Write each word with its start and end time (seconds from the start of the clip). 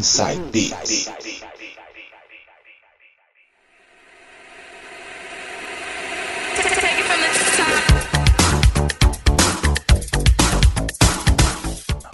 Inside 0.00 0.40
Beats. 0.50 1.10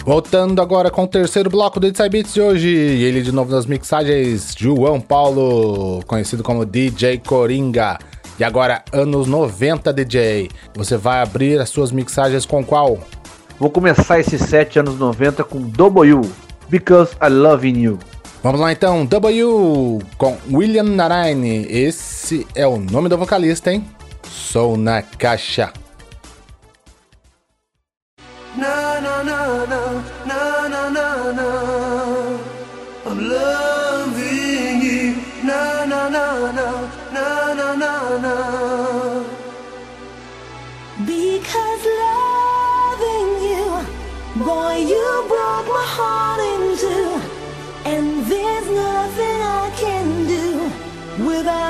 Voltando 0.05 0.61
agora 0.61 0.91
com 0.91 1.05
o 1.05 1.07
terceiro 1.07 1.49
bloco 1.49 1.79
do 1.79 1.87
Inside 1.87 2.09
Beats 2.09 2.35
de 2.35 2.41
hoje, 2.41 2.69
ele 2.69 3.23
de 3.23 3.31
novo 3.31 3.55
nas 3.55 3.67
mixagens, 3.67 4.53
João 4.59 5.01
Paulo, 5.01 6.03
conhecido 6.09 6.43
como 6.43 6.67
DJ 6.67 7.19
Coringa. 7.19 8.01
E 8.37 8.43
agora, 8.43 8.85
anos 8.93 9.29
90 9.29 9.93
DJ. 9.93 10.51
Você 10.75 10.97
vai 10.97 11.23
abrir 11.23 11.61
as 11.61 11.69
suas 11.69 11.93
mixagens 11.93 12.45
com 12.45 12.65
qual? 12.65 12.99
Vou 13.61 13.71
começar 13.71 14.19
esse 14.19 14.41
set 14.41 14.77
anos 14.77 14.99
90 14.99 15.45
com 15.45 15.61
W, 15.61 16.21
Because 16.69 17.17
I 17.21 17.29
Love 17.29 17.69
You. 17.69 17.99
Vamos 18.43 18.61
lá 18.61 18.71
então, 18.73 19.05
W 19.07 19.99
com 20.17 20.39
William 20.53 20.85
Naraine. 20.85 21.67
Esse 21.69 22.47
é 22.55 22.67
o 22.67 22.77
nome 22.79 23.09
do 23.09 23.19
vocalista, 23.19 23.73
hein? 23.73 23.85
Sou 24.23 24.77
na 24.77 25.03
caixa. 25.03 25.73
No, 28.57 29.01
no, 29.01 29.25
no, 29.25 29.67
no, 29.67 30.03
no, 30.27 30.69
no, 30.69 30.91
no, 30.91 31.33
no. 31.33 32.41
I'm 33.05 33.19
loving 33.29 34.83
you. 34.83 35.17
No, 35.45 35.87
no, 35.87 36.11
no, 36.11 36.53
no, 36.53 36.89
no, 37.13 37.55
no, 37.55 37.77
no, 37.77 38.19
no. 38.19 38.37
Because 41.05 41.85
loving 42.03 43.31
you, 43.45 43.67
boy, 44.45 44.77
you 44.89 45.25
broke 45.29 45.69
my 45.69 45.85
heart 45.85 46.36
without 51.19 51.66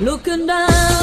Looking 0.00 0.46
down 0.46 0.99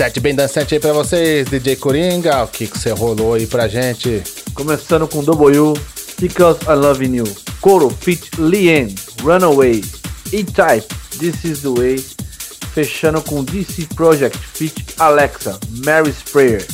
Sete 0.00 0.18
bem 0.18 0.34
dançante 0.34 0.72
aí 0.72 0.80
pra 0.80 0.94
vocês, 0.94 1.46
DJ 1.50 1.76
Coringa. 1.76 2.44
O 2.44 2.48
que 2.48 2.64
você 2.64 2.90
rolou 2.90 3.34
aí 3.34 3.46
pra 3.46 3.68
gente? 3.68 4.22
Começando 4.54 5.06
com 5.06 5.22
W, 5.22 5.74
Because 6.18 6.58
I 6.64 6.72
Love 6.74 7.04
You, 7.04 7.24
Coro, 7.60 7.90
Fit, 7.90 8.30
Lien, 8.38 8.94
Runaway, 9.22 9.84
E-Type, 10.32 10.86
This 11.18 11.44
Is 11.44 11.60
The 11.60 11.68
Way. 11.68 11.98
Fechando 12.72 13.20
com 13.20 13.44
DC 13.44 13.88
Project, 13.94 14.38
Fit, 14.38 14.86
Alexa, 14.98 15.60
Mary 15.84 16.14
Prayer 16.32 16.66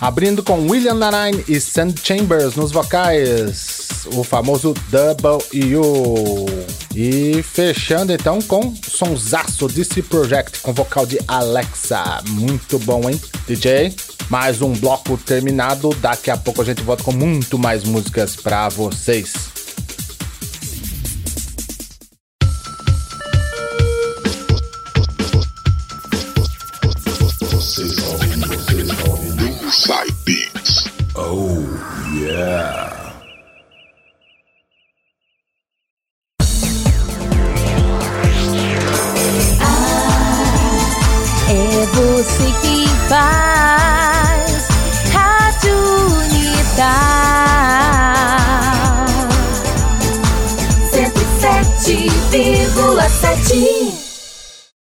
abrindo 0.00 0.42
com 0.42 0.68
William 0.68 0.94
Narine 0.94 1.44
e 1.46 1.60
Sand 1.60 1.94
Chambers 2.02 2.56
nos 2.56 2.72
vocais, 2.72 4.06
o 4.14 4.24
famoso 4.24 4.74
Double 4.88 5.44
U. 5.76 6.46
E 6.94 7.42
fechando 7.42 8.12
então 8.12 8.40
com 8.42 8.74
Sonsaço 8.82 9.68
DC 9.68 10.02
Project 10.02 10.60
com 10.60 10.72
vocal 10.72 11.06
de 11.06 11.20
Alexa. 11.28 12.22
Muito 12.30 12.78
bom, 12.80 13.08
hein, 13.08 13.20
DJ? 13.46 13.94
Mais 14.28 14.62
um 14.62 14.72
bloco 14.72 15.16
terminado. 15.18 15.90
Daqui 16.00 16.30
a 16.30 16.36
pouco 16.36 16.62
a 16.62 16.64
gente 16.64 16.82
volta 16.82 17.04
com 17.04 17.12
muito 17.12 17.58
mais 17.58 17.84
músicas 17.84 18.34
para 18.34 18.68
vocês. 18.68 19.59